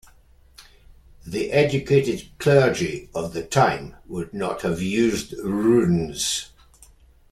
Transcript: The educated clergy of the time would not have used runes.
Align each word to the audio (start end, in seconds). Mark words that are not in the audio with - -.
The 1.27 1.51
educated 1.51 2.27
clergy 2.39 3.11
of 3.13 3.33
the 3.33 3.43
time 3.43 3.97
would 4.07 4.33
not 4.33 4.63
have 4.63 4.81
used 4.81 5.33
runes. 5.33 6.49